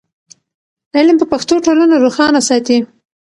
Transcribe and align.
علم 0.97 1.15
په 1.19 1.25
پښتو 1.31 1.55
ټولنه 1.65 1.95
روښانه 2.03 2.41
ساتي. 2.49 2.77